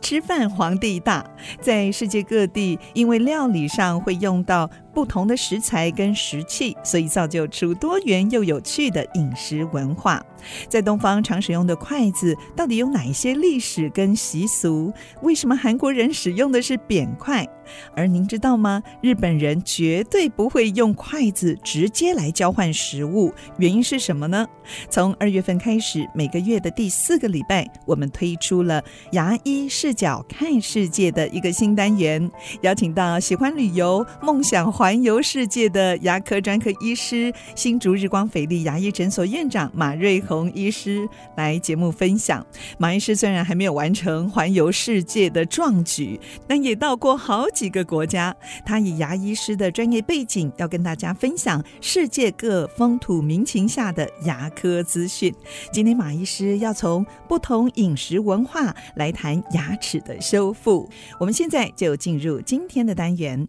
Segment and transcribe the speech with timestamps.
[0.00, 1.24] 吃饭皇帝大，
[1.60, 10.20] 在世界各地，因为料理上会用到不同的食材跟食器，所以造就出多元又有趣的饮食文化。
[10.68, 14.92] 在东方常使用的筷子，到底有哪一些历史跟习俗？
[15.22, 17.46] 为什么韩国人使用的是扁筷？
[17.94, 18.82] 而您知道吗？
[19.00, 24.46] 日本人绝对不会用筷子直接来交换食物，原因是什么呢？
[24.88, 42.46] 从二月份开始，每个月的第四个礼拜，我们推出了牙医视角看世界的一个新单元，邀请到喜欢旅游、梦想环游世界的牙科专科医师，新竹日光斐丽牙医诊所院长马瑞红医师来节目分享。
[42.78, 48.32] 马医师虽然还没有完成环游世界的壮举，但也到过好几个国家。
[48.64, 55.34] 他以牙医师的专业背景，要跟大家分享世界各风土民情下的牙科资讯。
[55.72, 63.48] 今天马医师要从不同饮食文化来谈牙齿的修复，我们现在就进入今天的单元。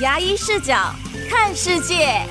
[0.00, 0.94] 牙医视角
[1.30, 2.22] 看世界。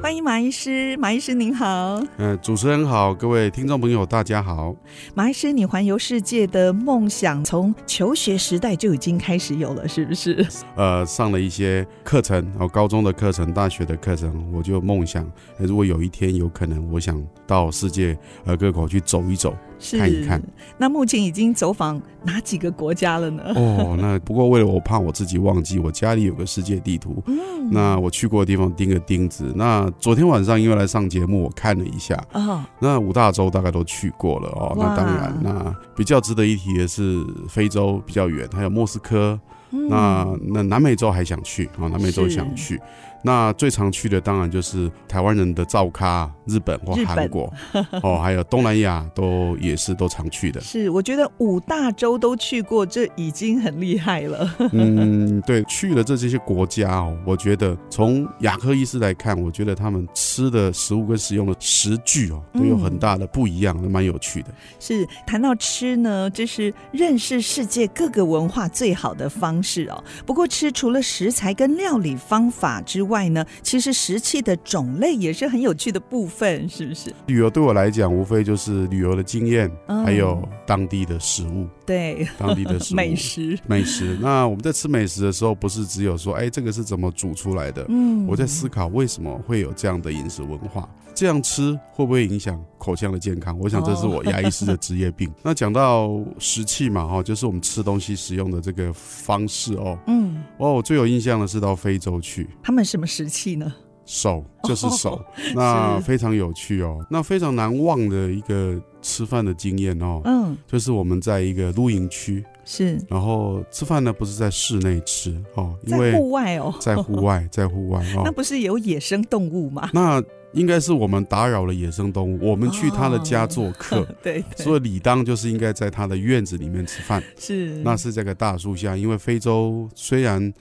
[0.00, 2.00] 欢迎马医师，马医师您好。
[2.16, 4.74] 呃，主持人好，各位听众朋友大家好。
[5.14, 10.46] 马医师，你环游世界的梦想从求学时代就已经开始有了，是不是？
[10.76, 19.56] 呃，上了一些课程，然后高中的课程、大学的课程，我就梦想，如果有一天有可能，我想到世界呃各国去走一走。
[19.92, 20.42] 看一看，
[20.76, 23.44] 那目前已经走访哪几个国家了呢？
[23.54, 27.36] 哦，那不过为了我怕我自己忘记，我家里有个世界地图，嗯，
[27.70, 29.52] 那我去过的地方钉个钉子。
[29.54, 34.74] 那昨天晚上因为来上节目，我看了一下，哦，那五大洲大概都去过了哦。
[34.76, 39.38] 那当然，那比较值得一提的是非洲比较远，还有莫斯科。
[39.70, 41.88] 嗯、那那南美洲还想去啊？
[41.88, 42.80] 南美洲想去。
[43.20, 47.52] 那最常去的当然就是台湾人的灶咖，日本或韩国
[48.00, 50.60] 哦，还有东南亚都也是都常去的。
[50.60, 54.48] 是，我觉得五大洲都去过，这已经很厉害了。
[54.70, 64.50] 嗯，对，去了这这些国家哦，我觉得从牙科医师来看，我觉得他们吃的食物跟使用的食具哦，都有很大的不一样，都蛮有趣的。
[64.78, 70.02] 是，谈到吃呢，这是认识世界各个文化最好的方式哦。
[70.24, 77.14] 不过吃除了食材跟料理方法之外，呢，其实食器的种类也是很有趣的部分，是不是？
[77.26, 81.66] 旅游对我来讲，无非就是旅游的经验，嗯、还有当地的食物。
[81.88, 84.18] 对，当地的美食，美食。
[84.20, 87.82] 那我们在吃美食的时候，不是只有说，哎，这个是怎么煮出来的？
[87.88, 93.58] 嗯，我在思考为什么会有这样的饮食文化，这样吃会不会影响口腔的健康？
[93.58, 95.30] 我想这是我牙医师的职业病。
[95.30, 99.98] 哦、那讲到食器嘛，哈，就是我们吃东西使用的这个方式哦。
[100.08, 103.74] 嗯，哦，我最有印象的是到非洲去，他们什么食器呢？
[104.04, 105.16] 手就是手，
[105.54, 106.98] 哦、那非常有趣哦。
[107.10, 119.88] 那非常难忘的一个吃饭的经验哦，嗯，就是我们在一个露营区，是，然后吃饭呢不是在室内吃哦，因为在户外哦，在户外， 在户外哦，那不是有野生动物吗？
[119.94, 130.52] 那应该是我们打扰了野生动物，我们去他的家做客，哦、 对，对，所以理当就是应该在他的院子里面吃饭，是，那是这个大树下，因为非洲虽然。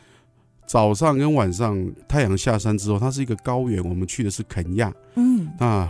[0.69, 3.81] 早上跟晚上太阳下山之后，它是一个高原。
[3.81, 5.89] 我们去的是肯亚，嗯，那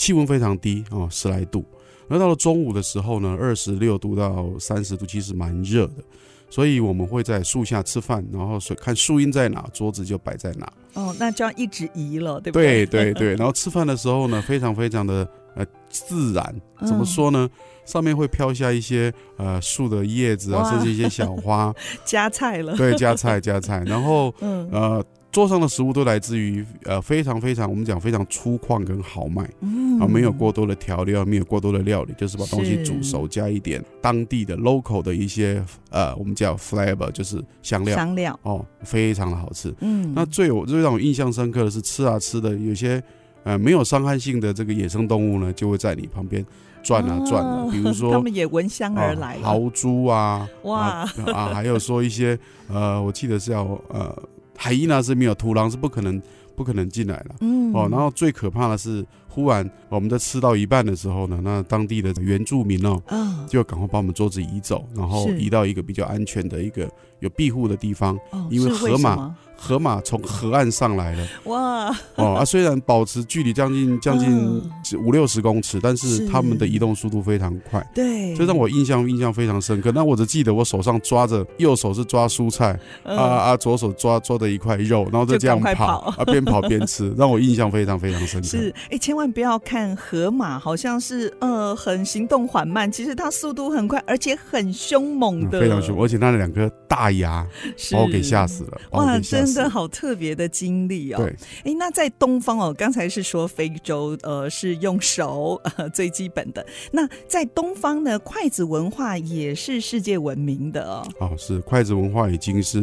[0.00, 1.62] 气温非常低哦，十来度。
[2.08, 6.02] 而到了中午的时候呢，二十六度到三十度，其实蛮热的。
[6.48, 10.72] 所以我们会在树下吃饭，然后看树荫在哪，桌子就摆在哪。
[10.94, 12.86] 哦，那这样一直移了，对不对？
[12.86, 13.36] 对 对对。
[13.36, 16.60] 然后吃饭的时候呢，非常非常的呃自然。
[16.86, 17.46] 怎么说呢？
[17.52, 21.74] 嗯上面会飘下一些呃树的叶子啊，甚至一些小花，
[22.04, 22.76] 夹菜了。
[22.76, 23.82] 对，夹菜夹菜。
[23.84, 37.94] 然后， 嗯、呃，桌上的食物都来自于呃非常非常我们讲非常粗犷跟豪迈，嗯、啊，没有过多的调料，没有过多的料理，就是把东西煮熟，加一点当地的 local 的一些呃我们叫 flavor，就是香料。
[37.94, 39.72] 香料哦，非常的好吃。
[39.80, 43.02] 嗯，那最有最让我印象深刻的是吃啊吃的有些
[43.44, 46.44] 呃没有伤害性的这个野生动物呢，就会在你旁边。
[46.82, 52.38] 转啊转啊，比如说 他们也闻香而来，豪猪啊，哇啊，啊，还有说一些
[52.68, 54.18] 呃，我记得是要呃，
[54.62, 56.20] 海伊娜是没有，土狼是不可能
[56.54, 57.72] 不可能进来了，嗯。
[57.72, 66.90] 哦，然后最可怕的是忽然我们在吃到一半的时候呢，那当地的原住民哦，哦就赶快把我们桌子移走，然后移到一个比较安全的一个
[67.20, 69.34] 有庇护的地方，哦、因为河马。
[69.62, 71.94] 河马从河岸上来了，哇！
[72.14, 74.58] 哦啊，虽然保持距离将近将近
[74.98, 79.92] 五六十公尺，但是他们的移动速度非常快，对，这让我印象印象非常深刻。
[79.92, 88.48] 那我只记得我手上抓着，右手是抓蔬菜，啊啊，左手抓抓着一块肉，然后就这样跑啊，边跑边吃， 让我印象非常非常深刻。
[88.48, 97.46] 是，哎，千万万不要看河马，好像是呃很行动缓慢，其实它速度很快，而且很凶猛的，非常凶，而且它的两个大牙
[97.92, 99.54] 把我给吓死了，哇，真。
[99.54, 101.16] 的好特别的经历哦！
[101.18, 106.64] 对，哎，那在东方哦，刚才是说非洲，呃，是用手，呃，最基本的。
[106.90, 111.06] 那在东方呢，筷子文化也是世界闻名的哦。
[111.20, 112.82] 哦，是筷子文化已经是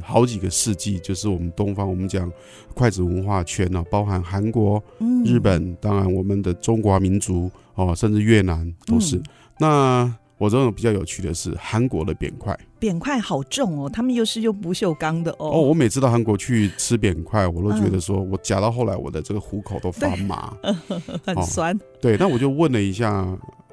[0.00, 2.30] 好几个世纪，就是我们东方，我们讲
[2.74, 4.82] 筷子文化圈呢，包含韩国、
[5.24, 9.16] 日本，嗯、当然我们的中华民族哦，甚至越南都是。
[9.16, 9.24] 嗯、
[9.58, 15.48] 那我认为比较有趣的是韩国的扁块，扁块好重哦，他们又是用不锈钢的哦。
[15.48, 20.52] 哦，我每次到韩国去吃扁块，我都觉得说我夹到后来，我的这个虎口都发麻，
[21.24, 21.78] 很酸。
[21.98, 23.26] 对，那我就问了一下，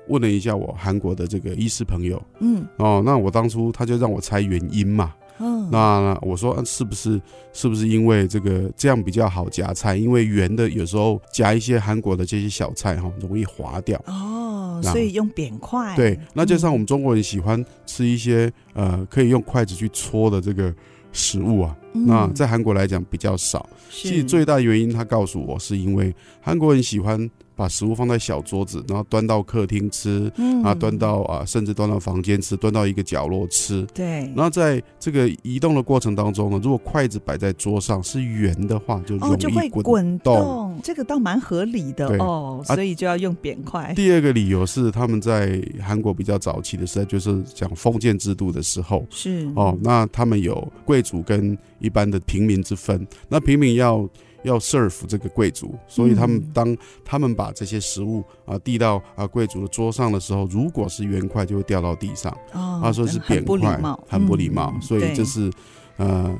[0.07, 5.13] 问了一下我韩国的这个医师朋友，嗯，哦，那我当初他就让我猜原因嘛。
[5.43, 7.19] 嗯，那我说是不是
[7.51, 9.95] 是不是因为这个这样比较好夹菜？
[9.95, 13.99] 因为圆的有时候夹一些韩国的这些小菜哈，容易滑掉。
[14.05, 14.40] 哦，
[14.81, 15.95] 所以用扁筷。
[15.95, 20.73] 对，那就像我们中国人喜欢吃一些呃可以用筷子去戳的这个
[21.11, 23.67] 食物啊，那在韩国来讲比较少。
[23.89, 27.29] 其实最大的原因，他告诉我是因为韩国人喜欢。
[27.53, 33.85] 把食物放在小桌子，然后端到客厅吃，嗯、啊，端到啊，甚至端到房间吃，端到一个角落吃。
[33.93, 34.21] 对。
[34.35, 40.35] 然后在这个移动的过程当中呢，如果筷子摆在桌上是圆的话，就容易滚动。
[40.37, 43.83] 哦、这个倒蛮合理的对哦，所以就要用扁筷。
[43.83, 54.07] 啊、第二个理由是他们在韩国比较早期的时候，就是讲封建制度的时候，是哦，那他们有贵族跟一般的平民之分，那平民要。
[54.43, 56.75] 要 serve 这个贵族，所以他们当
[57.05, 63.79] 他们把这些食物啊递到啊贵族的桌上的时候，如果是圆块就会掉到地上，他说是扁块，
[64.09, 65.51] 很不礼貌，所以这是。
[65.97, 66.35] 呃，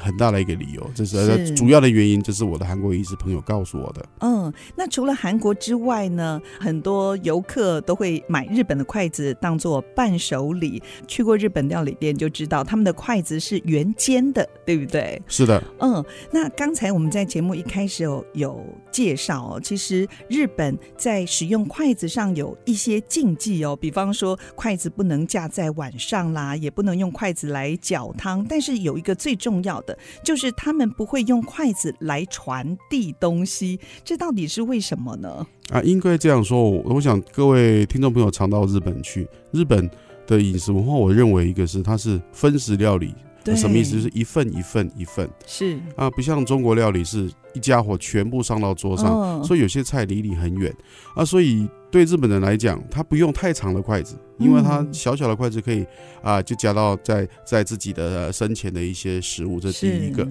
[0.00, 4.06] 很大的一个理由，这是主要的原因，这是我的韩国医师朋友告诉我的。
[4.20, 10.82] 嗯，那除了韩国之外呢，很多游客都会买日本的筷子当做伴手礼。
[11.06, 15.20] 去过日本料理店就知道，他们的筷子是圆尖的，对不对？
[15.26, 15.62] 是的。
[15.80, 28.94] 嗯，那刚才我们在节目一开始有有介绍哦，其实日本在使用筷子上有一些禁忌哦，比方说筷子不能架在碗上啦，也不能用筷子来搅汤，但是有。
[28.94, 35.44] 一个最重要的，就是他们不会用筷子来传递东西，这到底是为什么呢？
[35.70, 39.90] 啊，应该这样说，我想各位听众朋友常到日本去，日本
[40.28, 43.96] 的饮食文化，我认为一个是它是分食料理，对什么意思？
[43.96, 50.72] 就是一份一份一份，是啊，不像中国料理是一家伙全部上到桌上，哦、所以有些菜离你很远
[51.16, 51.68] 啊，所以。
[51.94, 55.82] 对日本人来讲，他不用太长的筷子，因为它小小的筷子可以
[56.22, 59.60] 啊、呃，就夹到在在自己的身前的一些食物。
[59.60, 60.28] 这是第一个。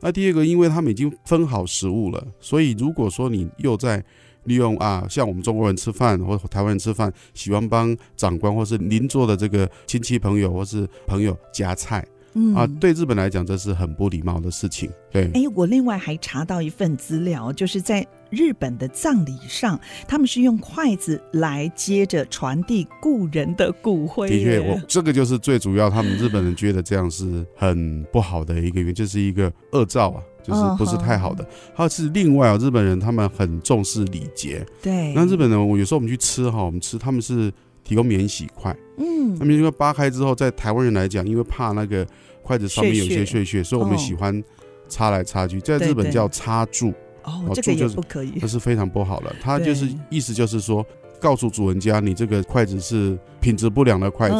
[0.00, 4.02] 那第二个，因为他们已经分好食物了，所以如果说你又在
[4.44, 12.02] 利用啊，像我们中国人吃饭或台湾人吃饭，喜欢帮长官或是邻座的这个亲戚朋友或是朋友夹菜。
[12.34, 14.90] 嗯啊，对日本来讲，这是很不礼貌的事情。
[15.10, 24.28] 对，哎，我另外还查到一份资料，就是在日本的葬礼上，他们是用筷子来接着传递故人的骨灰。
[24.28, 31.44] 的确，我这个就是最主要，他们日本人觉得这样是很不好的一个原因，就是一个恶兆啊，就是不是太好的。
[31.74, 34.64] 还有是另外啊，日本人他们很重视礼节。
[34.80, 37.52] 对，那日本人，我有时候我们去吃哈，我们吃他们是。
[37.90, 42.06] 提供免洗筷，嗯，那免洗筷扒开之后，在台湾人来讲，因为怕那个
[42.40, 44.40] 筷子上面有些碎屑，所以我们喜欢
[44.88, 46.94] 插来插去，在日本叫插箸，
[47.24, 49.34] 哦，这个也不可以，那是非常不好的。
[49.42, 50.86] 他就是意思就是说，
[51.18, 54.36] 告诉主人家，你这个筷子是品质不良的筷子，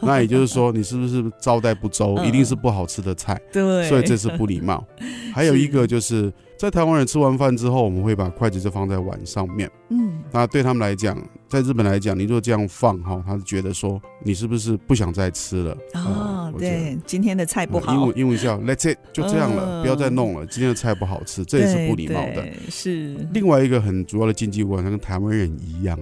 [0.00, 4.84] 那也就是说，你是不是招待不周，一定是不好吃的菜，对，所以这是不礼貌。
[5.32, 6.32] 还有一个就是。
[6.60, 9.66] 在台湾人吃完饭之后，我们会把筷子就放在碗上面。
[9.88, 11.16] 嗯，那对他们来讲，
[11.50, 15.76] 在日本来讲，你如果这样放哈，他是觉得说你是不是不想再吃了？
[15.94, 17.92] 哦，对，今天的菜不好。
[17.92, 20.46] 英文英文叫 Let's it，就这样了，不要再弄了。
[20.46, 22.46] 今天的菜不好吃，这也是不礼貌的。
[22.70, 23.16] 是。
[23.34, 25.98] 另外一个很主要的禁忌，我跟台湾人一样，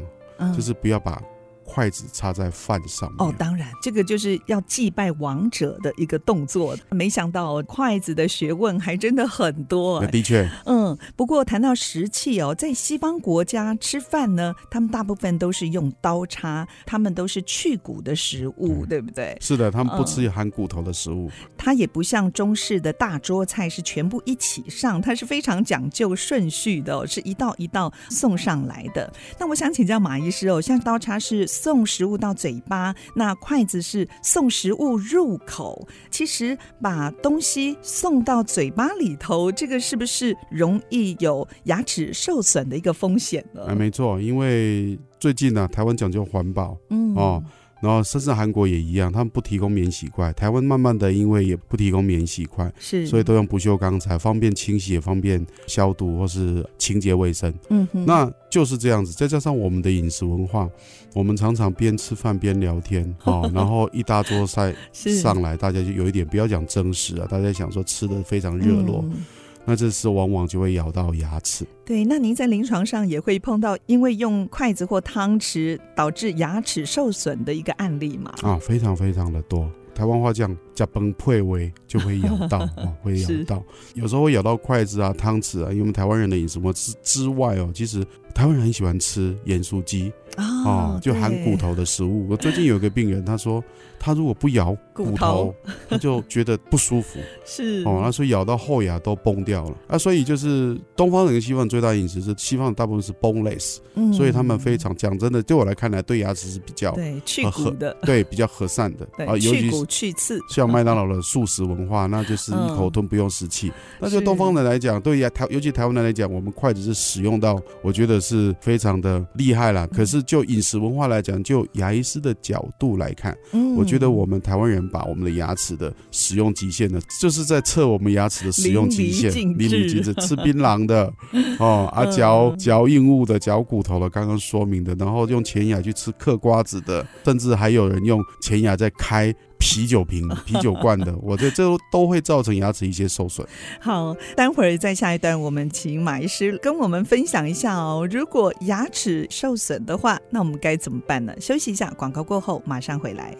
[0.55, 1.19] 就是不要把
[1.69, 3.19] 筷子插在饭上面。
[3.19, 6.75] 哦，当然，这个就是要祭拜王者的一个动作。
[6.91, 10.05] 没想到筷子的学问还真的很多。
[10.09, 19.37] 的确，嗯，不过谈到食器哦，在西方国家吃饭呢，他们大部分都是用刀叉，他们都是去骨的食物，对不对？
[19.39, 21.29] 是的，他们不吃含骨头的食物。
[21.29, 29.13] 嗯，它也不像中式的大桌菜是全部一起上，它是非常讲究顺序的哦，是一道一道送上来的。
[29.39, 35.89] 那我想请教马医师哦，像刀叉是送食物到嘴巴，那筷子是送食物入口。
[36.09, 43.67] 其实把东西送到嘴巴里头，这个是不是容易有牙齿受损的一个风险呢？
[43.67, 47.43] 啊，没错，因为最近呢、啊，台湾讲究环保，嗯哦。
[47.81, 50.33] 然后，甚至韩国也一样，他们不提供免洗筷。
[50.33, 57.53] 台湾慢慢的，因为也不提供免洗筷，是，所以都用不锈钢材，方便清洗，也方便消毒或是清洁卫生。
[57.71, 59.13] 嗯哼，那就是这样子。
[59.13, 60.69] 再加上我们的饮食文化，
[61.15, 69.05] 我们常常边吃饭边聊天 哦，然后一大桌菜上来，大家就有一点不要讲争食啊，大家想说吃的非常热络。
[69.05, 69.25] 嗯
[69.69, 71.67] 那这时往往就会咬到牙齿。
[71.85, 78.33] 对，那您在临床上也会碰到因为用筷子或汤匙导致牙齿受损的一个案例吗？
[78.41, 79.71] 啊，非常非常的多。
[79.95, 83.63] 台湾话讲“加崩配位”就会咬到 哦，会咬到。
[83.95, 85.71] 有时候会咬到筷子啊、汤匙啊。
[85.71, 90.11] 因为我们台湾人的饮食模式之外哦，其实台湾人很喜欢吃盐酥鸡。
[90.39, 92.27] 哦，就含骨头的食物。
[92.31, 93.63] 我最近有一个病人，他说
[93.99, 95.55] 他如果不咬骨头，
[95.89, 97.19] 他就觉得不舒服。
[97.45, 99.77] 是哦，那所以咬到后牙都崩掉了。
[99.87, 110.39] 啊，所以就是东方人跟西方人最大饮食是西方大部分是 boneless，嗯，所以他们非常讲真的，对我来看来，对牙齿是比较对去骨的，对比较和善的啊，尤其是去刺。
[110.49, 113.73] 像麦当劳的素食文化，那就是一口吞不用食器。
[114.01, 119.87] 那就东方人来讲，对牙台，尤其台湾人来讲，我们筷子是使用到，我觉得是非常的厉害啦。
[119.87, 130.15] 可是就饮食文化来讲，就牙医师的角度来看，嗯，我觉得我们台湾人把我们的牙齿的使用极限呢，就是在测我们牙齿的使用极限，淋漓尽致。
[130.19, 131.13] 吃槟榔的
[131.59, 139.35] 哦，啊嚼嚼硬物的，嚼骨头的，刚刚说明的，然后用前牙去吃嗑瓜子的，甚至还有人用前牙在开。
[139.61, 143.45] 啤酒瓶、啤酒罐的， 我觉得这都都会造成牙齿一些受损。
[143.81, 148.07] 好，待会儿在下一段，我们请马医师跟我们分享一下哦。
[148.09, 151.35] 如果牙齿受损的话，那我们该怎么办呢？
[151.41, 153.37] 休息一下，广告过后马上回来。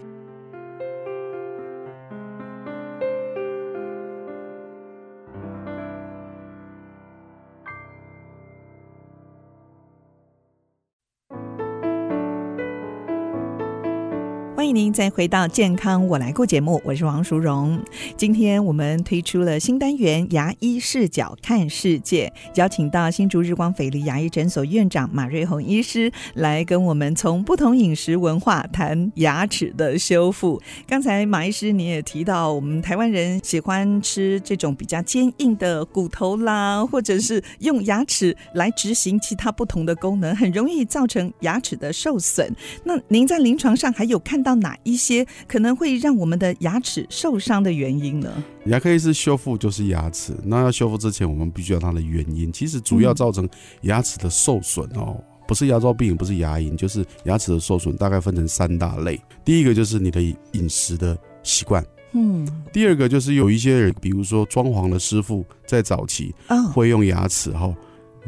[14.59, 17.81] 欢迎您再回到《健康我来过》节目，我是王淑荣。
[18.17, 30.61] 今天我们推出了新单元“牙医视角看世界”，邀请到新竹日光斐丽牙医诊所院长马瑞红医师来跟我们从不同饮食文化谈牙齿的修复。
[30.89, 42.53] 刚才马医师你也提到，我们台湾人喜欢吃这种比较坚硬的骨头啦，或者是用牙齿来执行其他不同的功能，很容易造成牙齿的受损。
[42.83, 48.33] 那您在临床上还有看到到哪一些可能会让我们的牙齿受伤的原因呢？
[48.65, 52.51] 牙科医师修复就是牙齿，那要修复之前，我们必须要它的原因。
[52.51, 53.47] 其实主要造成
[53.83, 59.21] 牙齿的受损哦，不是牙周病，不是牙龈，就是牙齿的受损，大概分成三大类。
[59.45, 66.35] 第一个就是你的饮食的习惯，嗯，第二个就是有一些人，比如说装潢的师傅，在早期
[66.73, 67.75] 会用牙齿哈。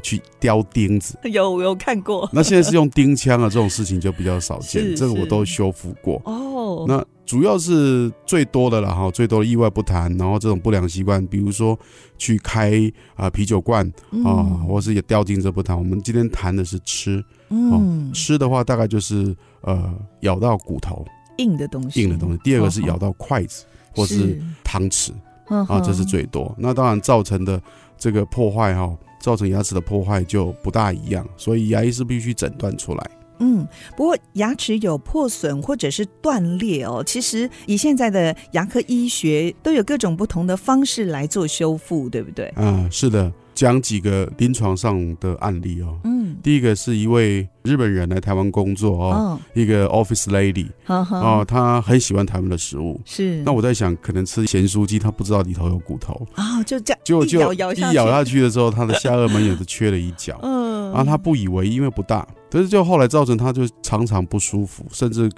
[0.01, 2.29] 去雕钉子， 有有看过。
[2.33, 4.95] 那现在是用钉枪啊，这种事情就比较少见。
[4.97, 6.21] 这个我都修复过。
[6.25, 10.15] 哦，那主要是最多的了哈，最多的意外不谈。
[10.17, 11.79] 然后这种不良习惯，比如说
[12.19, 13.87] 去开啊啤酒罐
[14.25, 15.77] 啊，或是也雕钉子不谈。
[15.79, 21.07] 我们今天谈的是吃，嗯，吃的话大概就是呃咬到骨头，
[21.39, 22.39] 硬的东西，硬的东西。
[22.43, 23.65] 第二个是咬到筷子
[23.95, 25.11] 或是汤匙
[25.47, 26.53] 啊，这是最多。
[26.59, 27.63] 那当然造成的
[27.97, 28.93] 这个破坏哈。
[29.21, 33.11] 造成牙齿的破坏就不大一样，所以牙医是必须诊断出来。
[33.43, 42.47] 嗯，不过牙齿有破损或者是断裂哦，其实以现在的牙科医学都有各种不同的方式来做修复，对不对？
[42.57, 43.33] 啊，是的。
[43.61, 45.95] 讲几个临床上的案例哦。
[46.05, 52.99] 嗯，第一个是一位日本人来台湾工作哦，哦一个 office lady，哦，哦，他很喜欢台湾的食物。
[53.05, 57.57] 是，那我在想，可能吃咸酥鸡，他不知道里头有骨头啊，哦，就这样，就就一
[57.93, 60.39] 咬下去的时候，他的下颚门也是缺了一角。
[60.43, 65.31] 嗯，然后他不以为意，因为不大，可是就后来造成他就常常不舒服，甚至。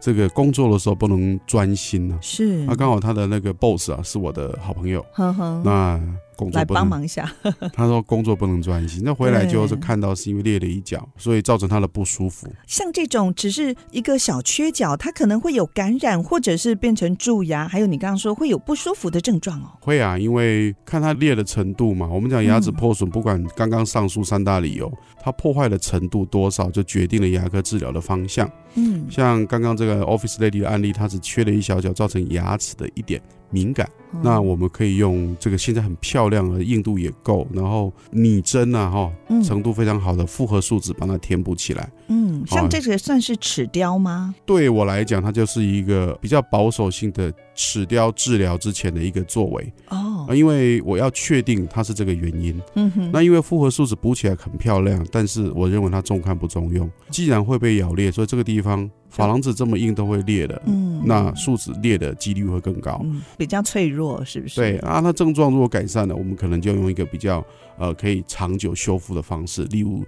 [0.00, 2.64] 这个工作的时候不能专心呢、啊，是。
[2.66, 6.00] 那刚好他的那个 boss 啊是我的好朋友，呵呵那
[6.38, 7.30] 工作不能来帮忙一下。
[7.74, 12.46] 他说工作不能专心，那回来就是看到是因为裂了一角，所以造成他的不舒服。
[12.68, 19.72] 像这种只是一个小缺角，它可能会有感染，或者是变成蛀牙，还有你刚刚说会有不舒服的症状哦。
[19.80, 22.06] 会啊，因为看它裂的程度嘛。
[22.06, 28.48] 我们讲牙齿破损，不管刚刚上述三大理由，它破坏的程度多少，就决定了牙科治疗的方向。
[28.74, 33.88] 嗯，像刚刚这个 Office Lady 的案例，它只缺了一小角，造成牙齿的一点敏感。
[34.14, 39.12] 嗯、那我们可以用这个现在很漂亮的硬度也够，然后拟真啊哈，
[39.44, 41.90] 程度非常好的复合树脂把它填补起来。
[42.06, 44.34] 嗯，像这个算是齿雕吗？
[44.46, 49.72] 对我来讲，它就是一个比较保守性的齿雕治疗之前的一个作为。
[49.88, 52.60] 哦，因为我要确定它是这个原因。
[52.74, 56.90] 嗯哼，那因为复合树脂补起来很漂亮，但是我认为它重看不中用。
[57.10, 58.90] 既然会被咬裂，所以这个地方。
[59.10, 64.56] 珐琅质这么硬都会裂的，嗯，那树脂裂的几率会更高，嗯，比较脆弱，是不是？
[64.56, 67.42] 对啊，那症状如果改善了，我们可能就用一个比较
[67.78, 70.04] 呃可以长久修复的方式，例如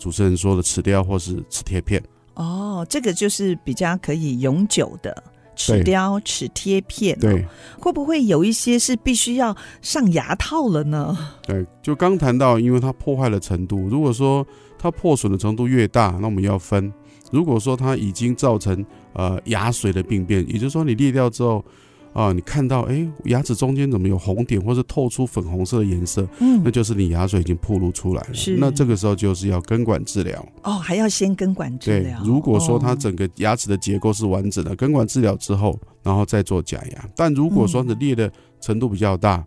[0.00, 2.02] 主持人说的齿雕或是齿贴片。
[2.34, 5.22] 哦，这个就是比较可以永久的
[5.60, 7.18] 齿雕、齿贴片。
[7.18, 7.46] 对，
[7.78, 11.16] 会不会有一些是必须要上牙套了呢？
[11.46, 14.46] 对，就刚谈到，因为它破坏的程度，如果说
[14.78, 16.92] 它破损的程度越大，那我们要分。
[17.30, 21.64] 如果说它已经造成呃牙髓的病变，也就是说你裂掉之后
[22.12, 28.34] 啊、呃，你看到哎牙齿中间怎么有红点或者透出粉红色的颜色，嗯，那就是你牙髓已经暴露出来了。
[28.34, 30.44] 是，那这个时候就是要根管治疗。
[30.62, 32.18] 哦，还要先根管治疗。
[32.20, 37.08] 对，如果说它整个牙齿的结构是完整的，根管治疗之后，然后再做假牙。
[37.14, 39.44] 但如果说你裂的程度比较大，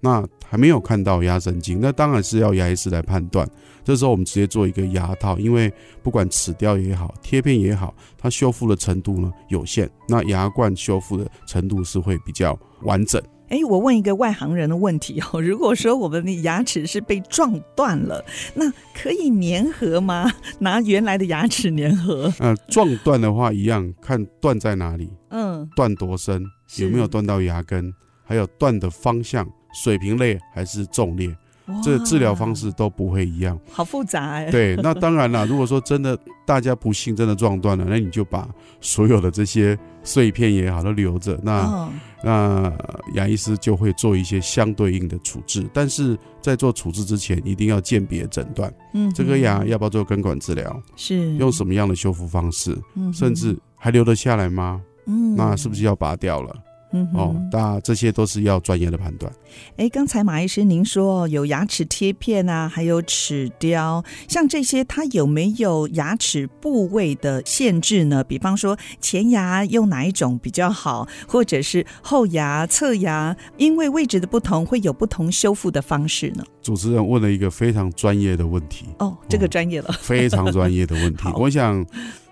[0.00, 3.48] 那还没有看到牙神经，那当然是要牙医师来判断。
[3.84, 5.72] 这时候我们直接做一个牙套，因为
[6.02, 13.22] 不管齿雕也好，贴片也好，它修复的程度呢有限，那牙冠修复的程度是会比较完整。
[13.48, 18.24] 哎，我问一个外行人的问题哦， 如果说我们的牙齿是被撞断了，
[18.54, 20.28] 那可以粘合吗？
[20.58, 22.32] 拿原来的牙齿粘合？
[22.40, 26.44] 呃，撞断的话一样，看断在哪里，嗯，断多深，
[26.78, 29.48] 有没有断到牙根，还有断的方向，
[29.82, 31.36] 水平裂还是纵裂。
[31.82, 34.48] 这治疗方式都不会一样，好复杂哎。
[34.52, 38.48] 对， 那当然了，如果说真的大家不幸真的撞断了，那你就把
[38.80, 41.92] 所有的这些碎片也好都留着，那、哦、
[42.22, 42.72] 那
[43.14, 45.68] 牙医师就会做一些相对应的处置。
[45.74, 50.80] 但是在做处置之前，一定要鉴别诊断，嗯，这颗牙要不要做根管治疗？
[50.94, 52.80] 是用什么样的修复方式？
[52.94, 54.80] 嗯，甚至还留得下来吗？
[55.06, 56.54] 嗯，那是不是要拔掉了？
[56.92, 59.30] 嗯，哦，那这些都是要专业的判断。
[59.76, 68.22] 哎，刚才马医师您说有牙齿贴片啊，还有齿雕，像这些它有没有牙齿部位的限制呢？
[68.22, 76.44] 比方说前牙用哪一种比较好，或者是后牙、侧牙，因为位置的不同，会有不同修复的方式呢？
[76.62, 78.86] 主持人问了一个非常专业的问题。
[78.98, 81.28] 哦，这个专业了，哦、 非常专业的问题。
[81.34, 81.84] 我想。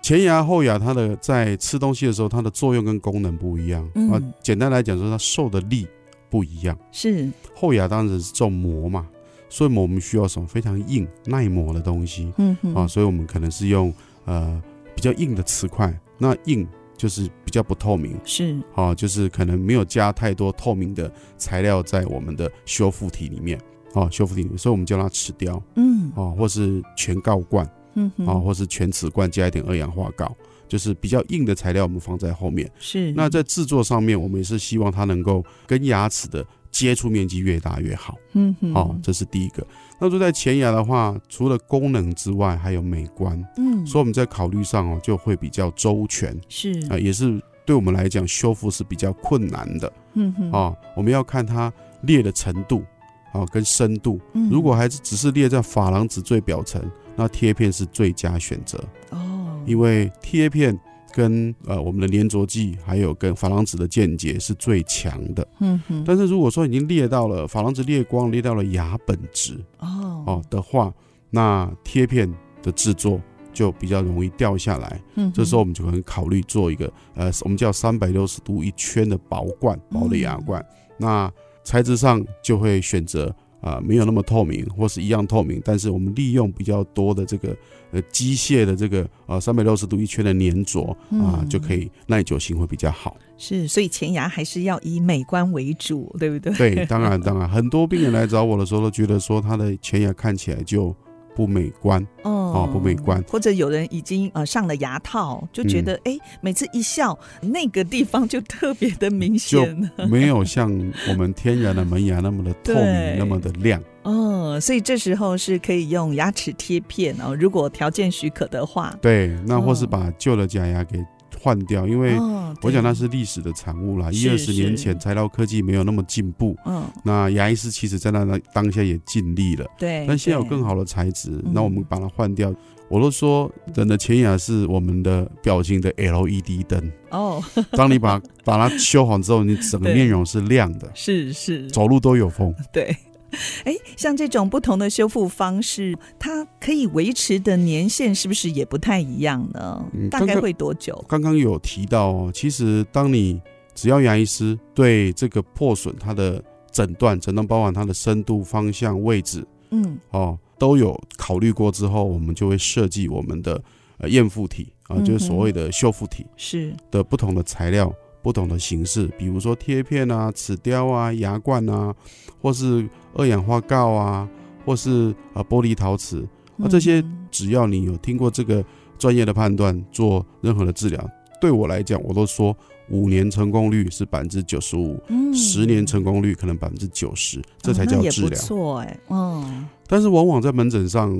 [0.05, 3.89] 前牙后牙，它的在吃东西的时候，它的作用跟功能不一样。
[3.95, 5.87] 嗯，啊，简单来讲说，它受的力
[6.29, 6.77] 不一样。
[6.91, 9.07] 是后牙当然是重磨嘛，
[9.49, 12.31] 所以我们需要什么非常硬耐磨的东西。
[12.37, 13.91] 嗯哼啊，所以我们可能是用
[14.25, 14.61] 呃
[14.93, 15.91] 比较硬的瓷块。
[16.19, 18.15] 那硬就是比较不透明。
[18.23, 23.59] 是啊，就是可能没有加太多透明的材料在我们的修复体里面。
[23.95, 25.59] 啊，修复体里面，所以我们叫它齿雕。
[25.77, 27.67] 嗯啊，或是全锆冠。
[27.95, 30.29] 嗯，啊，或是全瓷冠加一点二氧化锆，
[30.67, 32.69] 就是比较硬的材料，我们放在后面。
[32.79, 38.15] 是，那在制作上面，我们也是希望它能够跟牙齿的接触面积越大越好。
[38.33, 39.65] 嗯哼，好，这是第一个。
[39.99, 43.41] 那说在前牙的话，除了功能之外，还有美观。
[43.57, 46.37] 嗯，所以我们在考虑上哦，就会比较周全。
[46.49, 49.93] 是啊，也是对我们来讲修复是比较困难的。
[50.15, 52.83] 嗯哼，啊，我们要看它裂的程度
[53.31, 54.19] 啊，跟深度。
[54.51, 56.81] 如果还是只是裂在珐琅质最表层。
[57.15, 60.77] 那贴片是最佳选择哦，因为贴片
[61.13, 65.47] 跟呃我们的粘着剂还有跟珐琅质的间接是最强的。
[65.59, 66.03] 嗯哼。
[66.05, 70.93] 但是如果说已经裂到了珐琅质裂光，裂到了牙本质哦哦的话，
[71.29, 72.29] 那贴片
[72.61, 73.21] 的制作
[73.53, 75.01] 就比较容易掉下来。
[75.15, 75.31] 嗯。
[75.33, 80.63] 这时候我们就可能考虑做一个呃我们叫三百六十度一圈的薄冠薄的牙冠。
[80.97, 81.31] 那
[81.63, 83.33] 材质上就会选择。
[83.65, 87.57] 啊、呃，没有那么透明，或是一样透明，但是我们利用比较多的这个
[87.91, 93.17] 呃机械的这个呃三百六十度一圈的粘着啊、呃，就可以耐久性会比较好。
[93.37, 96.53] 是，所以前牙还是要以美观为主，对不对？
[96.75, 100.95] 对，当然当然，很多病人来找我的时候都觉得说他的前牙看起来就
[101.35, 103.21] 不美观哦，不美观。
[103.29, 110.71] 或者有人已经呃上了牙套，就觉得哎、嗯，每次一笑那个地方就特别的明显，没有像
[111.09, 113.81] 我们天然的门牙那么的透明，那么的亮。
[114.03, 118.95] 哦，所以这时候是可以用牙齿贴片哦，如果条件许可的话。
[119.01, 121.03] 对，那或是把旧的假牙给。
[121.45, 122.17] 换掉，因为
[122.63, 124.09] 我想那是历史的产物啦。
[124.11, 126.57] 一二十年前，材料科技没有那么进步。
[126.65, 129.63] 嗯，那牙医师其实在那当下也尽力了。
[129.77, 132.51] 对，但现在有更好的材质，那我们把它换掉。
[132.89, 136.91] 我都说，人的前牙是我们的表情的 LED 灯。
[137.11, 137.39] 哦，
[137.73, 140.89] 当你把把它修好之后，你整个面容是亮的。
[140.95, 142.51] 是是，走路都有风。
[142.73, 142.95] 对。
[143.65, 149.85] 哎，像这种不同的修复方式，它可以维持的年限是不是也不太一样呢？
[149.93, 151.03] 嗯，大概会多久？
[151.07, 153.41] 刚刚有提到哦，其实当你
[153.73, 163.61] 只要牙医师对这个破损它的诊断，诊断包含它的深度、方向、位置，嗯，哦，都有考虑过之后，我们就会设计我们的
[163.97, 167.93] 呃赝复体啊，就是所谓的修复体，是的不同的材料。
[168.25, 171.93] 不同的形式，比如说贴片啊、齿雕啊、牙冠啊，
[172.41, 174.27] 或是二氧化锆啊，
[174.65, 178.65] 或是啊玻璃陶瓷，啊这些只要你有听过这个
[178.97, 181.07] 专业的判断，做任何的治疗，
[181.39, 182.57] 对我来讲，我都说
[182.89, 185.01] 五年成功率是百分之九十五，
[185.33, 188.39] 十年成功率可能百分之九十，这才叫治疗。
[188.39, 189.65] 错哎，嗯。
[189.87, 191.15] 但是往往在门诊上，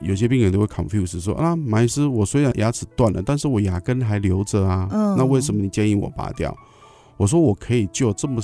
[0.00, 4.88] 有些病人都会 confuse 说啊，马医师，我虽然牙齿断了，但是我牙根还留着啊。
[4.90, 5.16] 嗯。
[5.16, 6.56] 那为什么你建议我拔掉？
[7.16, 8.40] 我说我可以就这么，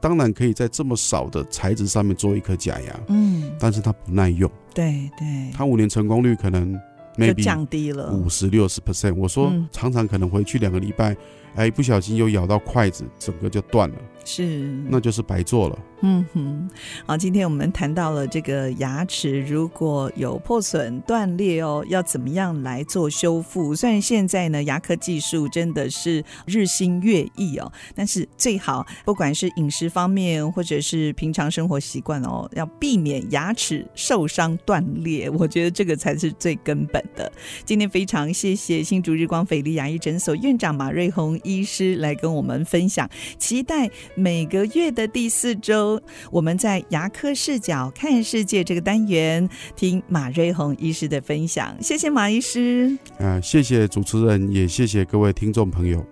[0.00, 3.00] 当然可以在这么少的材质上面做一颗假牙。
[3.08, 3.50] 嗯。
[3.58, 4.50] 但是它不耐用。
[4.74, 5.50] 对对。
[5.52, 6.78] 它五年成功率可能
[7.16, 9.14] maybe 降低了五十六十 percent。
[9.14, 11.16] 我说常常可能回去两个礼拜，
[11.54, 13.96] 哎，不小心又咬到筷子，整个就断了。
[14.24, 14.44] 是。
[14.88, 15.78] 那就是白做了。
[16.00, 16.70] 嗯哼，
[17.06, 23.74] 好，今天我们谈到了这个牙齿如果有破损断裂哦，要怎么样来做修复？
[23.74, 37.32] 虽然现在呢，牙科技术真的是日新月异哦，但是最好不管是饮食方面或者是平常生活习惯哦，要避免牙齿受伤断裂，我觉得这个才是最根本的。
[37.64, 46.00] 今天非常谢谢新竹日光斐丽牙医诊所院长马瑞红医师来跟我们分享，期待每个月的第四周。
[46.30, 51.76] 我们在牙科视角看世界这个单元，听马瑞红医师的分享。
[51.80, 52.96] 谢谢马医师。
[53.18, 56.04] 啊，谢谢主持人，也谢谢各位听众朋友。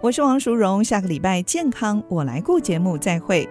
[0.00, 3.48] 我是王淑荣，下个礼拜健康我来顾节目再会。